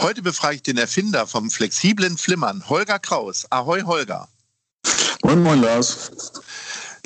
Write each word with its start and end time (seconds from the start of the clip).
Heute 0.00 0.22
befrage 0.22 0.56
ich 0.56 0.62
den 0.62 0.78
Erfinder 0.78 1.26
vom 1.26 1.50
flexiblen 1.50 2.18
Flimmern, 2.18 2.68
Holger 2.68 2.98
Kraus. 2.98 3.46
Ahoi, 3.50 3.82
Holger. 3.82 4.28
Moin, 5.22 5.42
moin, 5.42 5.60
Lars. 5.60 6.10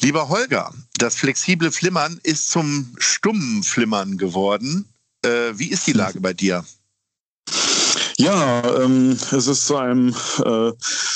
Lieber 0.01 0.29
Holger, 0.29 0.73
das 0.99 1.17
flexible 1.17 1.73
Flimmern 1.73 2.21
ist 2.23 2.51
zum 2.51 2.95
stummen 2.99 3.63
Flimmern 3.63 4.19
geworden. 4.19 4.89
Äh, 5.23 5.53
wie 5.55 5.71
ist 5.71 5.87
die 5.87 5.93
Lage 5.93 6.21
bei 6.21 6.33
dir? 6.33 6.65
Ja, 8.19 8.83
ähm, 8.83 9.19
es 9.33 9.47
ist 9.47 9.67
zu 9.67 9.77
einem 9.77 10.15
äh, 10.43 10.73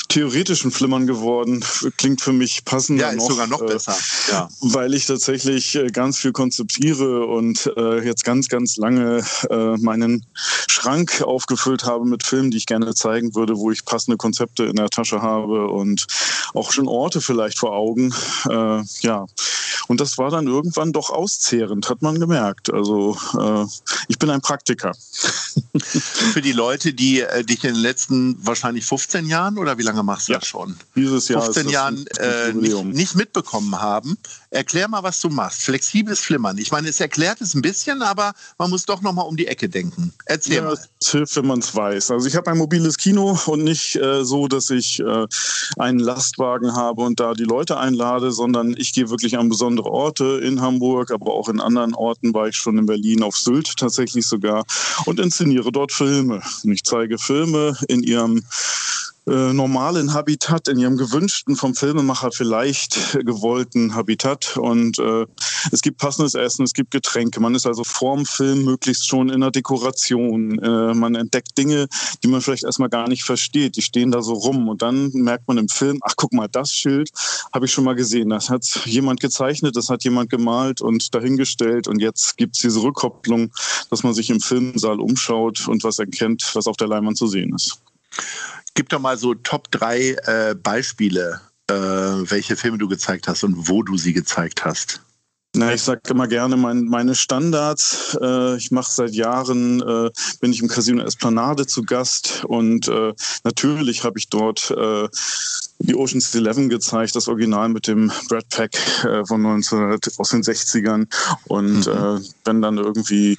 theoretischen 0.07 0.71
Flimmern 0.71 1.07
geworden. 1.07 1.65
Klingt 1.97 2.21
für 2.21 2.33
mich 2.33 2.63
passender. 2.63 3.05
Ja, 3.05 3.09
ist 3.09 3.17
noch, 3.17 3.29
sogar 3.29 3.47
noch 3.47 3.61
äh, 3.61 3.65
besser. 3.65 3.95
Ja. 4.29 4.49
Weil 4.61 4.93
ich 4.93 5.07
tatsächlich 5.07 5.75
äh, 5.75 5.87
ganz 5.87 6.19
viel 6.19 6.31
konzipiere 6.31 7.25
und 7.25 7.71
äh, 7.75 8.05
jetzt 8.05 8.23
ganz, 8.23 8.49
ganz 8.49 8.77
lange 8.77 9.23
äh, 9.49 9.77
meinen 9.77 10.25
Schrank 10.69 11.23
aufgefüllt 11.23 11.85
habe 11.85 12.05
mit 12.05 12.23
Filmen, 12.23 12.51
die 12.51 12.57
ich 12.57 12.67
gerne 12.67 12.93
zeigen 12.93 13.33
würde, 13.33 13.57
wo 13.57 13.71
ich 13.71 13.83
passende 13.83 14.17
Konzepte 14.17 14.65
in 14.65 14.75
der 14.75 14.89
Tasche 14.89 15.23
habe 15.23 15.69
und 15.69 16.05
auch 16.53 16.71
schon 16.71 16.87
Orte 16.87 17.19
vielleicht 17.19 17.57
vor 17.57 17.73
Augen. 17.73 18.13
Äh, 18.47 18.83
ja, 19.01 19.25
und 19.87 19.99
das 19.99 20.17
war 20.17 20.29
dann 20.29 20.47
irgendwann 20.47 20.93
doch 20.93 21.09
auszehrend, 21.09 21.89
hat 21.89 22.01
man 22.01 22.19
gemerkt. 22.19 22.71
Also 22.73 23.17
äh, 23.37 23.65
ich 24.07 24.17
bin 24.19 24.29
ein 24.29 24.41
Praktiker. 24.41 24.93
Für 25.77 26.41
die 26.41 26.51
Leute, 26.51 26.90
die 26.93 27.21
äh, 27.21 27.43
dich 27.43 27.63
in 27.63 27.73
den 27.73 27.81
letzten 27.81 28.37
wahrscheinlich 28.45 28.85
15 28.85 29.25
Jahren 29.27 29.57
oder 29.57 29.77
wie 29.77 29.83
lange 29.83 30.03
machst 30.03 30.27
du 30.27 30.33
Ja. 30.33 30.39
das 30.39 30.47
schon? 30.47 30.75
Dieses 30.95 31.27
Jahr 31.27 31.41
15 31.43 31.61
ist 31.61 31.65
das 31.67 31.73
Jahren 31.73 32.05
äh, 32.17 32.53
nicht, 32.53 32.83
nicht 32.85 33.15
mitbekommen 33.15 33.79
haben. 33.81 34.17
Erklär 34.49 34.87
mal, 34.89 35.01
was 35.03 35.19
du 35.21 35.29
machst. 35.29 35.61
Flexibles 35.63 36.19
Flimmern. 36.19 36.57
Ich 36.57 36.71
meine, 36.71 36.89
es 36.89 36.99
erklärt 36.99 37.39
es 37.41 37.53
ein 37.55 37.61
bisschen, 37.61 38.01
aber 38.01 38.33
man 38.57 38.69
muss 38.69 38.85
doch 38.85 39.01
noch 39.01 39.13
mal 39.13 39.21
um 39.21 39.37
die 39.37 39.47
Ecke 39.47 39.69
denken. 39.69 40.13
Erzähl 40.25 40.55
Ja, 40.55 40.63
mal. 40.63 40.77
es 40.99 41.09
hilft, 41.09 41.35
wenn 41.37 41.47
man 41.47 41.59
es 41.59 41.73
weiß. 41.73 42.11
Also 42.11 42.27
ich 42.27 42.35
habe 42.35 42.51
ein 42.51 42.57
mobiles 42.57 42.97
Kino 42.97 43.39
und 43.45 43.63
nicht 43.63 43.95
äh, 43.95 44.25
so, 44.25 44.47
dass 44.47 44.69
ich 44.69 44.99
äh, 44.99 45.27
einen 45.77 45.99
Lastwagen 45.99 46.75
habe 46.75 47.01
und 47.03 47.19
da 47.19 47.33
die 47.33 47.43
Leute 47.45 47.77
einlade, 47.77 48.31
sondern 48.31 48.75
ich 48.77 48.93
gehe 48.93 49.09
wirklich 49.09 49.37
an 49.37 49.47
besondere 49.49 49.89
Orte 49.89 50.41
in 50.43 50.61
Hamburg, 50.61 51.11
aber 51.11 51.33
auch 51.33 51.47
in 51.47 51.61
anderen 51.61 51.93
Orten 51.93 52.33
war 52.33 52.47
ich 52.47 52.55
schon 52.57 52.77
in 52.77 52.85
Berlin, 52.85 53.23
auf 53.23 53.37
Sylt 53.37 53.77
tatsächlich 53.77 54.27
sogar 54.27 54.65
und 55.05 55.19
inszeniere 55.19 55.71
dort 55.71 55.91
Filme. 55.93 56.41
Und 56.63 56.71
ich 56.81 56.89
zeige 56.89 57.19
Filme 57.19 57.77
in 57.89 58.01
ihrem 58.01 58.43
äh, 59.31 59.53
normalen 59.53 60.13
Habitat, 60.13 60.67
in 60.67 60.77
ihrem 60.77 60.97
gewünschten, 60.97 61.55
vom 61.55 61.73
Filmemacher 61.73 62.31
vielleicht 62.31 63.15
äh, 63.15 63.23
gewollten 63.23 63.95
Habitat. 63.95 64.57
Und 64.57 64.99
äh, 64.99 65.25
es 65.71 65.81
gibt 65.81 65.97
passendes 65.97 66.35
Essen, 66.35 66.63
es 66.63 66.73
gibt 66.73 66.91
Getränke. 66.91 67.39
Man 67.39 67.55
ist 67.55 67.65
also 67.65 67.83
vorm 67.83 68.25
Film 68.25 68.65
möglichst 68.65 69.07
schon 69.07 69.29
in 69.29 69.41
der 69.41 69.51
Dekoration. 69.51 70.59
Äh, 70.59 70.93
man 70.93 71.15
entdeckt 71.15 71.57
Dinge, 71.57 71.87
die 72.23 72.27
man 72.27 72.41
vielleicht 72.41 72.65
erstmal 72.65 72.89
gar 72.89 73.07
nicht 73.07 73.23
versteht. 73.23 73.77
Die 73.77 73.81
stehen 73.81 74.11
da 74.11 74.21
so 74.21 74.33
rum. 74.33 74.67
Und 74.67 74.81
dann 74.81 75.11
merkt 75.13 75.47
man 75.47 75.57
im 75.57 75.69
Film, 75.69 75.99
ach 76.03 76.13
guck 76.17 76.33
mal, 76.33 76.47
das 76.47 76.71
Schild 76.71 77.09
habe 77.53 77.65
ich 77.65 77.71
schon 77.71 77.85
mal 77.85 77.95
gesehen. 77.95 78.29
Das 78.29 78.49
hat 78.49 78.65
jemand 78.85 79.21
gezeichnet, 79.21 79.75
das 79.77 79.89
hat 79.89 80.03
jemand 80.03 80.29
gemalt 80.29 80.81
und 80.81 81.15
dahingestellt. 81.15 81.87
Und 81.87 82.01
jetzt 82.01 82.35
gibt 82.37 82.57
es 82.57 82.61
diese 82.61 82.81
Rückkopplung, 82.81 83.51
dass 83.89 84.03
man 84.03 84.13
sich 84.13 84.29
im 84.29 84.41
Filmsaal 84.41 84.99
umschaut 84.99 85.67
und 85.67 85.83
was 85.85 85.99
erkennt, 85.99 86.51
was 86.53 86.67
auf 86.67 86.75
der 86.75 86.87
Leinwand 86.87 87.17
zu 87.17 87.27
sehen 87.27 87.55
ist. 87.55 87.81
Gib 88.73 88.89
doch 88.89 88.99
mal 88.99 89.17
so 89.17 89.33
Top 89.33 89.71
3 89.71 89.99
äh, 89.99 90.55
Beispiele, 90.55 91.41
äh, 91.69 91.73
welche 91.73 92.55
Filme 92.55 92.77
du 92.77 92.87
gezeigt 92.87 93.27
hast 93.27 93.43
und 93.43 93.69
wo 93.69 93.83
du 93.83 93.97
sie 93.97 94.13
gezeigt 94.13 94.63
hast. 94.65 95.01
Na, 95.53 95.73
ich 95.73 95.81
sage 95.81 96.01
immer 96.09 96.29
gerne 96.29 96.55
mein, 96.55 96.85
meine 96.85 97.13
Standards. 97.13 98.17
Äh, 98.21 98.55
ich 98.55 98.71
mache 98.71 98.89
seit 98.89 99.13
Jahren, 99.13 99.81
äh, 99.81 100.09
bin 100.39 100.53
ich 100.53 100.61
im 100.61 100.69
Casino 100.69 101.03
Esplanade 101.03 101.67
zu 101.67 101.83
Gast 101.83 102.45
und 102.45 102.87
äh, 102.87 103.13
natürlich 103.43 104.05
habe 104.05 104.17
ich 104.17 104.29
dort 104.29 104.71
äh, 104.71 105.09
die 105.79 105.95
Ocean's 105.95 106.33
Eleven 106.35 106.69
gezeigt, 106.69 107.17
das 107.17 107.27
Original 107.27 107.67
mit 107.67 107.87
dem 107.87 108.13
Brad 108.29 108.47
Pack 108.47 108.75
äh, 109.03 109.25
von 109.25 109.45
1900 109.45 110.19
aus 110.19 110.29
den 110.29 110.41
60ern 110.41 111.07
und 111.49 111.85
äh, 111.85 112.25
wenn 112.45 112.61
dann 112.61 112.77
irgendwie 112.77 113.35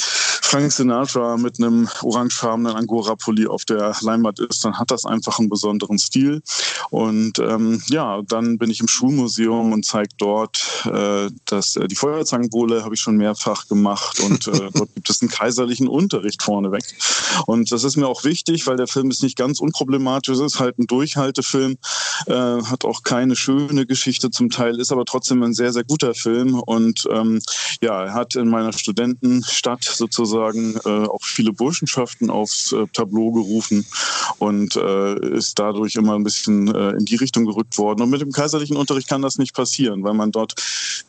Frank 0.52 0.70
Sinatra 0.70 1.38
mit 1.38 1.58
einem 1.58 1.88
orangefarbenen 2.02 2.74
Angora-Pulli 2.74 3.46
auf 3.46 3.64
der 3.64 3.96
Leinwand 4.02 4.38
ist, 4.38 4.62
dann 4.62 4.78
hat 4.78 4.90
das 4.90 5.06
einfach 5.06 5.38
einen 5.38 5.48
besonderen 5.48 5.98
Stil. 5.98 6.42
Und 6.90 7.38
ähm, 7.38 7.82
ja, 7.86 8.20
dann 8.20 8.58
bin 8.58 8.68
ich 8.68 8.80
im 8.80 8.86
Schulmuseum 8.86 9.72
und 9.72 9.86
zeige 9.86 10.10
dort 10.18 10.84
äh, 10.92 11.30
das, 11.46 11.76
äh, 11.76 11.88
die 11.88 11.94
Feuerzangenbowle 11.94 12.84
habe 12.84 12.94
ich 12.94 13.00
schon 13.00 13.16
mehrfach 13.16 13.66
gemacht 13.66 14.20
und 14.20 14.46
äh, 14.46 14.68
dort 14.74 14.94
gibt 14.94 15.08
es 15.08 15.22
einen 15.22 15.30
kaiserlichen 15.30 15.88
Unterricht 15.88 16.42
vorneweg. 16.42 16.84
Und 17.46 17.72
das 17.72 17.82
ist 17.82 17.96
mir 17.96 18.06
auch 18.06 18.24
wichtig, 18.24 18.66
weil 18.66 18.76
der 18.76 18.88
Film 18.88 19.10
ist 19.10 19.22
nicht 19.22 19.38
ganz 19.38 19.58
unproblematisch, 19.58 20.34
es 20.34 20.40
ist 20.40 20.60
halt 20.60 20.78
ein 20.78 20.86
Durchhaltefilm, 20.86 21.78
äh, 22.26 22.34
hat 22.34 22.84
auch 22.84 23.04
keine 23.04 23.36
schöne 23.36 23.86
Geschichte 23.86 24.30
zum 24.30 24.50
Teil, 24.50 24.78
ist 24.78 24.92
aber 24.92 25.06
trotzdem 25.06 25.42
ein 25.42 25.54
sehr, 25.54 25.72
sehr 25.72 25.84
guter 25.84 26.12
Film 26.12 26.60
und 26.60 27.08
ähm, 27.10 27.40
ja, 27.80 28.04
er 28.04 28.12
hat 28.12 28.34
in 28.34 28.50
meiner 28.50 28.74
Studentenstadt 28.74 29.84
sozusagen 29.84 30.41
äh, 30.50 31.06
auch 31.06 31.22
viele 31.22 31.52
Burschenschaften 31.52 32.30
aufs 32.30 32.72
äh, 32.72 32.86
Tableau 32.92 33.32
gerufen 33.32 33.86
und 34.38 34.76
äh, 34.76 35.36
ist 35.36 35.58
dadurch 35.58 35.96
immer 35.96 36.14
ein 36.14 36.24
bisschen 36.24 36.74
äh, 36.74 36.90
in 36.90 37.04
die 37.04 37.16
Richtung 37.16 37.44
gerückt 37.44 37.78
worden. 37.78 38.02
Und 38.02 38.10
mit 38.10 38.20
dem 38.20 38.32
kaiserlichen 38.32 38.76
Unterricht 38.76 39.08
kann 39.08 39.22
das 39.22 39.38
nicht 39.38 39.54
passieren, 39.54 40.02
weil 40.02 40.14
man 40.14 40.32
dort 40.32 40.54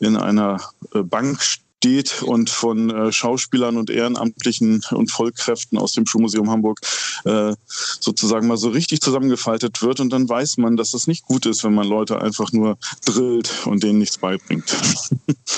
in 0.00 0.16
einer 0.16 0.60
äh, 0.94 1.02
Bank 1.02 1.42
steht 1.84 2.22
und 2.22 2.48
von 2.48 2.88
äh, 2.88 3.12
Schauspielern 3.12 3.76
und 3.76 3.90
Ehrenamtlichen 3.90 4.82
und 4.90 5.10
Vollkräften 5.10 5.76
aus 5.76 5.92
dem 5.92 6.06
Schulmuseum 6.06 6.50
Hamburg 6.50 6.80
äh, 7.24 7.54
sozusagen 8.00 8.46
mal 8.46 8.56
so 8.56 8.70
richtig 8.70 9.02
zusammengefaltet 9.02 9.82
wird. 9.82 10.00
Und 10.00 10.10
dann 10.10 10.26
weiß 10.26 10.56
man, 10.56 10.78
dass 10.78 10.94
es 10.94 11.06
nicht 11.06 11.24
gut 11.24 11.44
ist, 11.44 11.62
wenn 11.62 11.74
man 11.74 11.86
Leute 11.86 12.22
einfach 12.22 12.52
nur 12.52 12.78
drillt 13.04 13.66
und 13.66 13.82
denen 13.82 13.98
nichts 13.98 14.16
beibringt. 14.16 14.74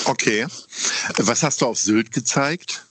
Okay. 0.05 0.47
Was 1.17 1.43
hast 1.43 1.61
du 1.61 1.65
auf 1.65 1.77
Sylt 1.77 2.11
gezeigt? 2.11 2.86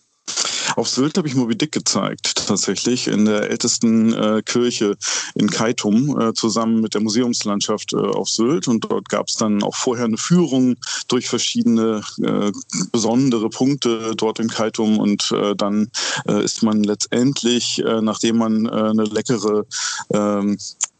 Auf 0.76 0.90
Sylt 0.90 1.16
habe 1.16 1.26
ich 1.26 1.34
Moby 1.34 1.56
Dick 1.56 1.72
gezeigt, 1.72 2.46
tatsächlich, 2.48 3.08
in 3.08 3.24
der 3.24 3.50
ältesten 3.50 4.12
äh, 4.12 4.42
Kirche 4.44 4.98
in 5.34 5.48
Kaitum, 5.48 6.20
äh, 6.20 6.34
zusammen 6.34 6.82
mit 6.82 6.92
der 6.92 7.00
Museumslandschaft 7.00 7.94
äh, 7.94 7.96
auf 7.96 8.28
Sylt. 8.28 8.68
Und 8.68 8.84
dort 8.84 9.08
gab 9.08 9.28
es 9.28 9.36
dann 9.36 9.62
auch 9.62 9.74
vorher 9.74 10.04
eine 10.04 10.18
Führung 10.18 10.76
durch 11.08 11.28
verschiedene 11.28 12.02
äh, 12.22 12.52
besondere 12.92 13.48
Punkte 13.48 14.12
dort 14.18 14.38
in 14.38 14.48
Kaitum. 14.48 14.98
Und 14.98 15.32
äh, 15.32 15.56
dann 15.56 15.90
äh, 16.28 16.44
ist 16.44 16.62
man 16.62 16.84
letztendlich, 16.84 17.82
nachdem 18.02 18.36
man 18.36 18.68
eine 18.68 19.04
leckere 19.04 19.64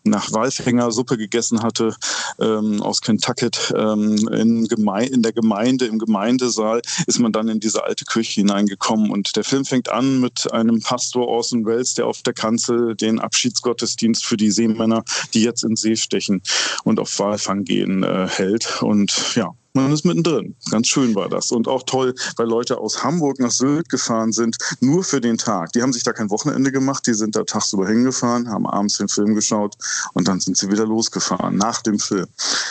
nach 0.06 0.32
Walfängersuppe 0.32 1.16
gegessen 1.16 1.62
hatte 1.62 1.94
ähm, 2.40 2.82
aus 2.82 3.00
Kentucket 3.00 3.72
ähm, 3.76 4.28
in, 4.28 4.66
Geme 4.68 5.06
in 5.06 5.22
der 5.22 5.32
Gemeinde, 5.32 5.86
im 5.86 5.98
Gemeindesaal, 5.98 6.80
ist 7.06 7.18
man 7.18 7.32
dann 7.32 7.48
in 7.48 7.60
diese 7.60 7.84
alte 7.84 8.04
Küche 8.04 8.40
hineingekommen. 8.40 9.10
Und 9.10 9.36
der 9.36 9.44
Film 9.44 9.64
fängt 9.64 9.88
an 9.88 10.20
mit 10.20 10.52
einem 10.52 10.80
Pastor 10.80 11.26
Orson 11.26 11.66
Welles, 11.66 11.94
der 11.94 12.06
auf 12.06 12.22
der 12.22 12.32
Kanzel 12.32 12.94
den 12.96 13.18
Abschiedsgottesdienst 13.18 14.24
für 14.24 14.36
die 14.36 14.50
Seemänner, 14.50 15.04
die 15.34 15.42
jetzt 15.42 15.64
in 15.64 15.76
See 15.76 15.96
stechen 15.96 16.42
und 16.84 17.00
auf 17.00 17.18
Walfang 17.18 17.64
gehen, 17.64 18.02
äh, 18.02 18.28
hält. 18.28 18.82
Und 18.82 19.34
ja, 19.34 19.52
man 19.76 19.92
ist 19.92 20.04
mittendrin. 20.04 20.56
Ganz 20.70 20.88
schön 20.88 21.14
war 21.14 21.28
das. 21.28 21.52
Und 21.52 21.68
auch 21.68 21.84
toll, 21.84 22.14
weil 22.36 22.48
Leute 22.48 22.78
aus 22.78 23.04
Hamburg 23.04 23.38
nach 23.38 23.50
Sylt 23.50 23.88
gefahren 23.88 24.32
sind, 24.32 24.56
nur 24.80 25.04
für 25.04 25.20
den 25.20 25.38
Tag. 25.38 25.72
Die 25.72 25.82
haben 25.82 25.92
sich 25.92 26.02
da 26.02 26.12
kein 26.12 26.30
Wochenende 26.30 26.72
gemacht, 26.72 27.06
die 27.06 27.14
sind 27.14 27.36
da 27.36 27.44
tagsüber 27.44 27.86
hingefahren, 27.86 28.50
haben 28.50 28.66
abends 28.66 28.98
den 28.98 29.08
Film 29.08 29.34
geschaut 29.34 29.76
und 30.14 30.26
dann 30.26 30.40
sind 30.40 30.56
sie 30.56 30.70
wieder 30.70 30.86
losgefahren, 30.86 31.56
nach 31.56 31.82
dem 31.82 31.98
Film. 31.98 32.26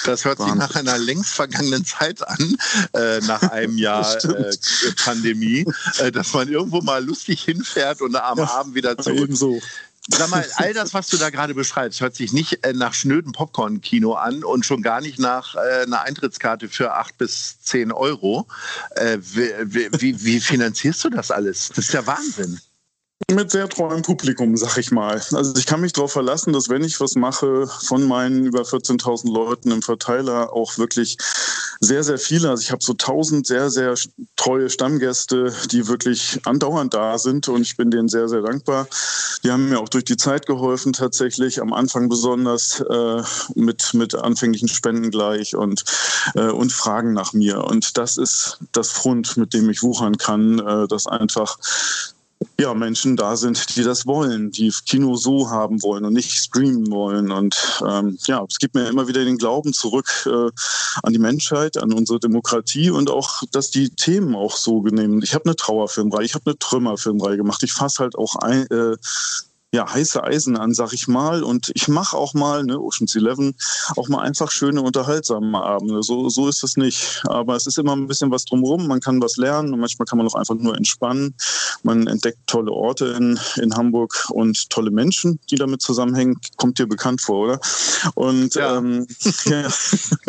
Das 0.05 0.25
hört 0.25 0.39
Wahnsinn. 0.39 0.59
sich 0.59 0.69
nach 0.69 0.75
einer 0.75 0.97
längst 0.97 1.33
vergangenen 1.33 1.85
Zeit 1.85 2.27
an, 2.27 2.57
äh, 2.93 3.19
nach 3.21 3.41
einem 3.43 3.77
Jahr 3.77 4.15
äh, 4.25 4.55
Pandemie, 5.03 5.65
äh, 5.99 6.11
dass 6.11 6.33
man 6.33 6.47
irgendwo 6.49 6.81
mal 6.81 7.03
lustig 7.03 7.43
hinfährt 7.43 8.01
und 8.01 8.15
am 8.15 8.39
ja, 8.39 8.49
Abend 8.51 8.75
wieder 8.75 8.97
zurück. 8.97 9.19
Ebenso. 9.19 9.61
Sag 10.07 10.29
mal, 10.29 10.45
all 10.57 10.73
das, 10.73 10.93
was 10.93 11.07
du 11.07 11.17
da 11.17 11.31
gerade 11.31 11.55
beschreibst, 11.55 11.99
hört 11.99 12.15
sich 12.15 12.31
nicht 12.31 12.63
äh, 12.63 12.73
nach 12.73 12.93
schnöden 12.93 13.31
Popcorn-Kino 13.31 14.13
an 14.13 14.43
und 14.43 14.65
schon 14.65 14.83
gar 14.83 15.01
nicht 15.01 15.17
nach 15.17 15.55
äh, 15.55 15.83
einer 15.83 16.01
Eintrittskarte 16.01 16.69
für 16.69 16.93
acht 16.93 17.17
bis 17.17 17.59
zehn 17.61 17.91
Euro. 17.91 18.47
Äh, 18.91 19.17
wie, 19.21 19.89
wie, 19.99 20.23
wie 20.23 20.39
finanzierst 20.39 21.03
du 21.05 21.09
das 21.09 21.31
alles? 21.31 21.69
Das 21.69 21.85
ist 21.85 21.93
ja 21.93 22.05
Wahnsinn. 22.05 22.59
Mit 23.31 23.49
sehr 23.49 23.67
treuem 23.69 24.01
Publikum, 24.01 24.55
sag 24.57 24.77
ich 24.77 24.91
mal. 24.91 25.21
Also 25.31 25.55
ich 25.55 25.65
kann 25.65 25.81
mich 25.81 25.93
darauf 25.93 26.11
verlassen, 26.11 26.53
dass 26.53 26.69
wenn 26.69 26.83
ich 26.83 26.99
was 26.99 27.15
mache, 27.15 27.65
von 27.65 28.03
meinen 28.03 28.45
über 28.45 28.61
14.000 28.61 29.33
Leuten 29.33 29.71
im 29.71 29.81
Verteiler 29.81 30.53
auch 30.53 30.77
wirklich 30.77 31.17
sehr, 31.79 32.03
sehr 32.03 32.19
viele. 32.19 32.49
Also 32.49 32.61
ich 32.61 32.71
habe 32.71 32.83
so 32.83 32.91
1000 32.91 33.47
sehr, 33.47 33.69
sehr 33.69 33.95
treue 34.35 34.69
Stammgäste, 34.69 35.55
die 35.71 35.87
wirklich 35.87 36.39
andauernd 36.45 36.93
da 36.93 37.17
sind 37.17 37.47
und 37.47 37.61
ich 37.61 37.77
bin 37.77 37.89
denen 37.89 38.09
sehr, 38.09 38.27
sehr 38.27 38.41
dankbar. 38.41 38.87
Die 39.45 39.51
haben 39.51 39.69
mir 39.69 39.79
auch 39.79 39.89
durch 39.89 40.05
die 40.05 40.17
Zeit 40.17 40.47
geholfen, 40.47 40.91
tatsächlich 40.91 41.61
am 41.61 41.71
Anfang 41.71 42.09
besonders 42.09 42.79
äh, 42.79 43.21
mit, 43.53 43.93
mit 43.93 44.15
anfänglichen 44.15 44.67
Spenden 44.67 45.11
gleich 45.11 45.55
und, 45.55 45.85
äh, 46.33 46.49
und 46.49 46.73
Fragen 46.73 47.13
nach 47.13 47.33
mir. 47.33 47.63
Und 47.63 47.95
das 47.95 48.17
ist 48.17 48.57
das 48.71 48.89
Front, 48.89 49.37
mit 49.37 49.53
dem 49.53 49.69
ich 49.69 49.83
wuchern 49.83 50.17
kann, 50.17 50.57
äh, 50.57 50.87
dass 50.87 51.05
einfach 51.05 51.59
ja, 52.59 52.73
Menschen 52.73 53.15
da 53.15 53.35
sind, 53.35 53.75
die 53.75 53.83
das 53.83 54.05
wollen, 54.05 54.51
die 54.51 54.71
Kino 54.85 55.15
so 55.15 55.49
haben 55.49 55.81
wollen 55.83 56.05
und 56.05 56.13
nicht 56.13 56.31
streamen 56.31 56.89
wollen. 56.89 57.31
Und 57.31 57.81
ähm, 57.87 58.17
ja, 58.27 58.45
es 58.47 58.59
gibt 58.59 58.75
mir 58.75 58.87
immer 58.87 59.07
wieder 59.07 59.25
den 59.25 59.37
Glauben 59.37 59.73
zurück 59.73 60.07
äh, 60.25 60.51
an 61.03 61.13
die 61.13 61.19
Menschheit, 61.19 61.77
an 61.77 61.93
unsere 61.93 62.19
Demokratie 62.19 62.89
und 62.89 63.09
auch, 63.09 63.43
dass 63.51 63.71
die 63.71 63.89
Themen 63.89 64.35
auch 64.35 64.55
so 64.55 64.81
genehm. 64.81 65.21
Ich 65.23 65.33
habe 65.33 65.45
eine 65.45 65.55
Trauerfilmreihe, 65.55 66.25
ich 66.25 66.35
habe 66.35 66.45
eine 66.47 66.59
Trümmerfilmreihe 66.59 67.37
gemacht. 67.37 67.63
Ich 67.63 67.73
fasse 67.73 68.03
halt 68.03 68.15
auch 68.15 68.35
ein, 68.37 68.65
äh, 68.69 68.95
ja, 69.75 69.93
heiße 69.93 70.23
Eisen 70.23 70.55
an, 70.55 70.73
sag 70.73 70.93
ich 70.93 71.09
mal. 71.09 71.43
Und 71.43 71.69
ich 71.75 71.89
mache 71.89 72.15
auch 72.15 72.33
mal, 72.33 72.63
ne, 72.63 72.79
Ocean's 72.79 73.13
Eleven, 73.13 73.55
auch 73.97 74.07
mal 74.07 74.21
einfach 74.21 74.49
schöne, 74.49 74.81
unterhaltsame 74.81 75.61
Abende. 75.61 76.01
So, 76.01 76.29
so 76.29 76.47
ist 76.47 76.63
es 76.63 76.77
nicht. 76.77 77.21
Aber 77.25 77.57
es 77.57 77.67
ist 77.67 77.77
immer 77.77 77.93
ein 77.93 78.07
bisschen 78.07 78.31
was 78.31 78.45
drumherum. 78.45 78.87
Man 78.87 79.01
kann 79.01 79.21
was 79.21 79.35
lernen 79.35 79.73
und 79.73 79.81
manchmal 79.81 80.05
kann 80.05 80.17
man 80.17 80.27
auch 80.27 80.35
einfach 80.35 80.55
nur 80.55 80.77
entspannen. 80.77 81.35
Man 81.83 82.07
entdeckt 82.07 82.39
tolle 82.47 82.71
Orte 82.71 83.07
in, 83.07 83.37
in 83.57 83.75
Hamburg 83.75 84.27
und 84.29 84.69
tolle 84.69 84.91
Menschen, 84.91 85.39
die 85.51 85.57
damit 85.57 85.81
zusammenhängen. 85.81 86.39
Kommt 86.55 86.79
dir 86.79 86.87
bekannt 86.87 87.19
vor, 87.19 87.43
oder? 87.43 87.59
Und, 88.13 88.55
ja. 88.55 88.77
Ähm, 88.77 89.07
ja. 89.45 89.67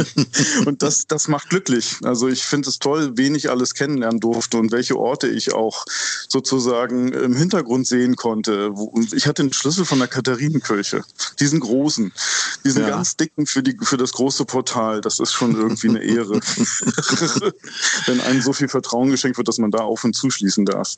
und 0.67 0.83
das, 0.83 1.07
das 1.07 1.29
macht 1.29 1.51
glücklich. 1.51 1.99
Also 2.03 2.27
ich 2.27 2.43
finde 2.43 2.69
es 2.69 2.81
toll, 2.81 3.13
wen 3.15 3.37
ich 3.37 3.49
alles 3.49 3.75
kennenlernen 3.75 4.19
durfte 4.19 4.59
und 4.59 4.73
welche 4.73 4.97
Orte 4.97 5.29
ich 5.29 5.55
auch 5.55 5.85
sozusagen 6.29 7.13
im 7.13 7.37
Hintergrund 7.37 7.87
sehen 7.87 8.17
konnte. 8.17 8.75
Ich 9.15 9.29
hatte 9.29 9.36
hat 9.39 9.45
den 9.45 9.53
Schlüssel 9.53 9.85
von 9.85 9.99
der 9.99 10.09
Katharinenkirche. 10.09 11.03
Diesen 11.39 11.61
großen, 11.61 12.13
diesen 12.65 12.83
ja. 12.83 12.91
ganz 12.91 13.17
dicken 13.17 13.47
für, 13.47 13.63
die, 13.63 13.77
für 13.83 13.97
das 13.97 14.13
große 14.13 14.45
Portal. 14.45 15.01
Das 15.01 15.19
ist 15.19 15.33
schon 15.33 15.55
irgendwie 15.55 15.89
eine 15.89 16.03
Ehre. 16.03 16.41
Wenn 18.07 18.21
einem 18.21 18.41
so 18.41 18.53
viel 18.53 18.69
Vertrauen 18.69 19.11
geschenkt 19.11 19.37
wird, 19.37 19.49
dass 19.49 19.59
man 19.59 19.71
da 19.71 19.79
auf 19.79 20.05
und 20.05 20.15
zuschließen 20.15 20.65
darf. 20.65 20.95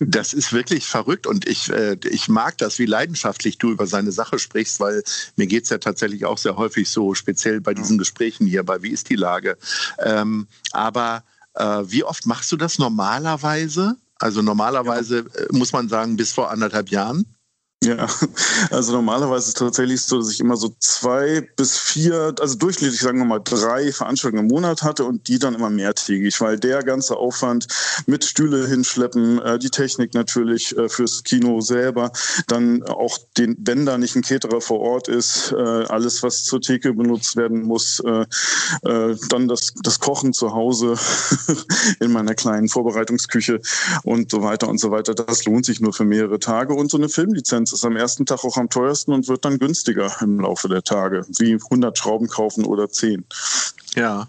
das 0.00 0.32
ist 0.32 0.52
wirklich 0.52 0.86
verrückt 0.86 1.26
und 1.26 1.46
ich, 1.46 1.70
äh, 1.70 1.96
ich 2.04 2.28
mag 2.28 2.58
das, 2.58 2.78
wie 2.78 2.86
leidenschaftlich 2.86 3.58
du 3.58 3.70
über 3.70 3.86
seine 3.86 4.12
Sache 4.12 4.38
sprichst, 4.38 4.80
weil 4.80 5.02
mir 5.36 5.46
geht 5.46 5.64
es 5.64 5.70
ja 5.70 5.78
tatsächlich 5.78 6.24
auch 6.24 6.38
sehr 6.38 6.56
häufig 6.56 6.88
so, 6.88 7.14
speziell 7.14 7.60
bei 7.60 7.74
diesen 7.74 7.98
Gesprächen 7.98 8.46
hier, 8.46 8.62
bei 8.62 8.82
Wie 8.82 8.90
ist 8.90 9.10
die 9.10 9.16
Lage. 9.16 9.58
Ähm, 9.98 10.46
aber 10.72 11.24
äh, 11.54 11.82
wie 11.84 12.04
oft 12.04 12.26
machst 12.26 12.50
du 12.52 12.56
das 12.56 12.78
normalerweise? 12.78 13.96
Also 14.22 14.40
normalerweise 14.40 15.26
ja. 15.34 15.40
Äh, 15.40 15.48
muss 15.50 15.72
man 15.72 15.88
sagen, 15.88 16.16
bis 16.16 16.32
vor 16.32 16.50
anderthalb 16.50 16.90
Jahren. 16.90 17.26
Ja, 17.84 18.06
also 18.70 18.92
normalerweise 18.92 19.48
ist 19.48 19.48
es 19.48 19.54
tatsächlich 19.54 20.00
so, 20.02 20.18
dass 20.18 20.30
ich 20.30 20.38
immer 20.38 20.56
so 20.56 20.72
zwei 20.78 21.40
bis 21.56 21.76
vier, 21.76 22.32
also 22.38 22.56
durchschnittlich 22.56 23.00
sagen 23.00 23.18
wir 23.18 23.24
mal 23.24 23.40
drei 23.42 23.90
Veranstaltungen 23.90 24.44
im 24.44 24.54
Monat 24.54 24.82
hatte 24.82 25.04
und 25.04 25.26
die 25.26 25.40
dann 25.40 25.56
immer 25.56 25.68
mehrtägig, 25.68 26.40
weil 26.40 26.60
der 26.60 26.84
ganze 26.84 27.16
Aufwand 27.16 27.66
mit 28.06 28.24
Stühle 28.24 28.68
hinschleppen, 28.68 29.40
äh, 29.40 29.58
die 29.58 29.70
Technik 29.70 30.14
natürlich 30.14 30.76
äh, 30.78 30.88
fürs 30.88 31.24
Kino 31.24 31.60
selber, 31.60 32.12
dann 32.46 32.84
auch 32.84 33.18
den, 33.36 33.56
wenn 33.58 33.84
da 33.84 33.98
nicht 33.98 34.14
ein 34.14 34.22
Caterer 34.22 34.60
vor 34.60 34.78
Ort 34.78 35.08
ist, 35.08 35.50
äh, 35.50 35.56
alles 35.56 36.22
was 36.22 36.44
zur 36.44 36.60
Theke 36.60 36.94
benutzt 36.94 37.34
werden 37.36 37.62
muss, 37.62 38.00
dann 38.82 39.48
das, 39.48 39.72
das 39.82 39.98
Kochen 39.98 40.32
zu 40.32 40.52
Hause 40.52 40.96
in 42.00 42.12
meiner 42.12 42.34
kleinen 42.34 42.68
Vorbereitungsküche 42.68 43.60
und 44.04 44.30
so 44.30 44.42
weiter 44.42 44.68
und 44.68 44.78
so 44.78 44.90
weiter, 44.90 45.14
das 45.14 45.44
lohnt 45.44 45.64
sich 45.64 45.80
nur 45.80 45.92
für 45.92 46.04
mehrere 46.04 46.38
Tage 46.38 46.74
und 46.74 46.90
so 46.90 46.96
eine 46.96 47.08
Filmlizenz 47.08 47.71
ist 47.72 47.84
am 47.84 47.96
ersten 47.96 48.26
Tag 48.26 48.44
auch 48.44 48.56
am 48.56 48.68
teuersten 48.68 49.12
und 49.12 49.28
wird 49.28 49.44
dann 49.44 49.58
günstiger 49.58 50.14
im 50.20 50.40
Laufe 50.40 50.68
der 50.68 50.82
Tage, 50.82 51.24
wie 51.38 51.54
100 51.54 51.96
Schrauben 51.96 52.28
kaufen 52.28 52.64
oder 52.64 52.88
10. 52.88 53.24
Ja. 53.94 54.28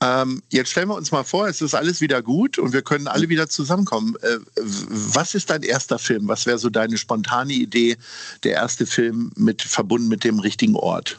Ähm, 0.00 0.42
jetzt 0.50 0.70
stellen 0.70 0.88
wir 0.88 0.94
uns 0.94 1.10
mal 1.10 1.24
vor, 1.24 1.48
es 1.48 1.60
ist 1.60 1.74
alles 1.74 2.00
wieder 2.00 2.22
gut 2.22 2.58
und 2.58 2.72
wir 2.72 2.82
können 2.82 3.08
alle 3.08 3.28
wieder 3.28 3.48
zusammenkommen. 3.48 4.14
Äh, 4.22 4.38
was 4.56 5.34
ist 5.34 5.50
dein 5.50 5.62
erster 5.62 5.98
Film? 5.98 6.28
Was 6.28 6.46
wäre 6.46 6.58
so 6.58 6.70
deine 6.70 6.98
spontane 6.98 7.52
Idee, 7.52 7.96
der 8.44 8.52
erste 8.52 8.86
Film 8.86 9.32
mit 9.36 9.62
verbunden 9.62 10.08
mit 10.08 10.22
dem 10.22 10.38
richtigen 10.38 10.76
Ort? 10.76 11.18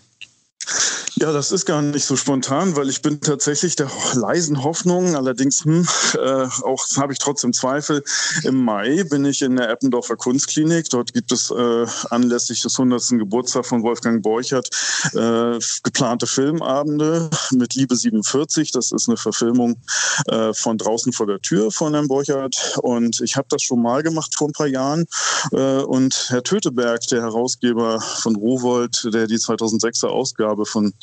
Ja, 1.17 1.31
das 1.31 1.53
ist 1.53 1.65
gar 1.65 1.81
nicht 1.81 2.03
so 2.03 2.17
spontan, 2.17 2.75
weil 2.75 2.89
ich 2.89 3.01
bin 3.01 3.21
tatsächlich 3.21 3.77
der 3.77 3.89
leisen 4.15 4.65
Hoffnung, 4.65 5.15
allerdings 5.15 5.63
hm, 5.63 5.87
äh, 6.15 6.47
auch 6.63 6.85
habe 6.97 7.13
ich 7.13 7.19
trotzdem 7.19 7.53
Zweifel. 7.53 8.03
Im 8.43 8.65
Mai 8.65 9.05
bin 9.05 9.23
ich 9.23 9.41
in 9.41 9.55
der 9.55 9.69
Eppendorfer 9.69 10.17
Kunstklinik. 10.17 10.89
Dort 10.89 11.13
gibt 11.13 11.31
es 11.31 11.51
äh, 11.51 11.85
anlässlich 12.09 12.61
des 12.61 12.77
100. 12.77 13.11
Geburtstags 13.11 13.69
von 13.69 13.81
Wolfgang 13.81 14.21
Borchert 14.23 14.69
äh, 15.13 15.57
geplante 15.83 16.27
Filmabende 16.27 17.29
mit 17.51 17.75
Liebe 17.75 17.95
47. 17.95 18.73
Das 18.73 18.91
ist 18.91 19.07
eine 19.07 19.15
Verfilmung 19.15 19.77
äh, 20.27 20.53
von 20.53 20.77
draußen 20.77 21.13
vor 21.13 21.27
der 21.27 21.39
Tür 21.39 21.71
von 21.71 21.93
Herrn 21.93 22.09
Borchert. 22.09 22.77
Und 22.81 23.21
ich 23.21 23.37
habe 23.37 23.47
das 23.49 23.63
schon 23.63 23.81
mal 23.81 24.03
gemacht 24.03 24.35
vor 24.35 24.49
ein 24.49 24.53
paar 24.53 24.67
Jahren. 24.67 25.05
Äh, 25.53 25.79
und 25.79 26.25
Herr 26.27 26.43
Töteberg, 26.43 27.07
der 27.07 27.21
Herausgeber 27.21 28.01
von 28.01 28.35
Rowold, 28.35 29.07
der 29.13 29.27
die 29.27 29.37
2006er 29.37 30.07
Ausgabe 30.07 30.65
von 30.65 30.93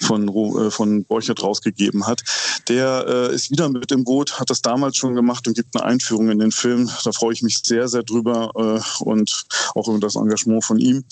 von, 0.00 0.28
äh, 0.28 0.70
von 0.70 1.04
Borchert 1.04 1.42
rausgegeben 1.42 2.06
hat. 2.06 2.22
Der 2.68 3.04
äh, 3.08 3.34
ist 3.34 3.50
wieder 3.50 3.68
mit 3.68 3.90
im 3.92 4.04
Boot, 4.04 4.38
hat 4.38 4.50
das 4.50 4.62
damals 4.62 4.96
schon 4.96 5.14
gemacht 5.14 5.46
und 5.46 5.54
gibt 5.54 5.74
eine 5.74 5.84
Einführung 5.84 6.30
in 6.30 6.38
den 6.38 6.52
Film. 6.52 6.90
Da 7.04 7.12
freue 7.12 7.32
ich 7.32 7.42
mich 7.42 7.60
sehr, 7.62 7.88
sehr 7.88 8.02
drüber 8.02 8.50
äh, 8.56 9.04
und 9.04 9.44
auch 9.74 9.88
über 9.88 9.98
das 9.98 10.16
Engagement 10.16 10.64
von 10.64 10.78
ihm. 10.78 11.04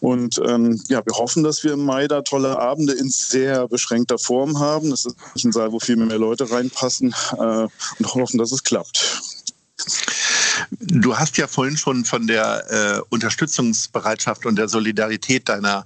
Und 0.00 0.40
ähm, 0.46 0.80
ja, 0.88 1.04
wir 1.04 1.16
hoffen, 1.16 1.42
dass 1.42 1.64
wir 1.64 1.72
im 1.72 1.84
Mai 1.84 2.08
da 2.08 2.22
tolle 2.22 2.58
Abende 2.58 2.92
in 2.92 3.10
sehr 3.10 3.68
beschränkter 3.68 4.18
Form 4.18 4.58
haben. 4.58 4.90
Das 4.90 5.06
ist 5.34 5.44
ein 5.44 5.52
Saal, 5.52 5.72
wo 5.72 5.80
viel 5.80 5.96
mehr 5.96 6.18
Leute 6.18 6.50
reinpassen 6.50 7.14
äh, 7.38 7.68
und 7.98 8.14
hoffen, 8.14 8.38
dass 8.38 8.52
es 8.52 8.62
klappt. 8.62 9.22
Du 10.80 11.16
hast 11.16 11.36
ja 11.36 11.46
vorhin 11.46 11.76
schon 11.76 12.04
von 12.04 12.26
der 12.26 12.64
äh, 12.70 13.00
Unterstützungsbereitschaft 13.10 14.46
und 14.46 14.56
der 14.56 14.68
Solidarität 14.68 15.48
deiner 15.48 15.84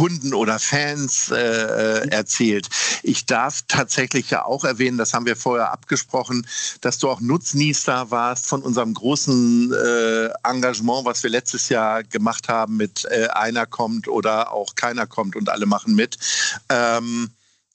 Kunden 0.00 0.32
oder 0.32 0.58
Fans 0.58 1.30
äh, 1.30 1.36
äh, 1.36 2.08
erzählt. 2.08 2.70
Ich 3.02 3.26
darf 3.26 3.60
tatsächlich 3.68 4.30
ja 4.30 4.46
auch 4.46 4.64
erwähnen, 4.64 4.96
das 4.96 5.12
haben 5.12 5.26
wir 5.26 5.36
vorher 5.36 5.72
abgesprochen, 5.72 6.46
dass 6.80 6.96
du 6.96 7.10
auch 7.10 7.20
Nutznießer 7.20 8.10
warst 8.10 8.46
von 8.46 8.62
unserem 8.62 8.94
großen 8.94 9.74
äh, 9.74 10.30
Engagement, 10.42 11.04
was 11.04 11.22
wir 11.22 11.28
letztes 11.28 11.68
Jahr 11.68 12.02
gemacht 12.02 12.48
haben 12.48 12.78
mit 12.78 13.04
äh, 13.10 13.26
einer 13.26 13.66
kommt 13.66 14.08
oder 14.08 14.54
auch 14.54 14.74
keiner 14.74 15.06
kommt 15.06 15.36
und 15.36 15.50
alle 15.50 15.66
machen 15.66 15.94
mit. 15.94 16.16
Ähm, 16.70 17.28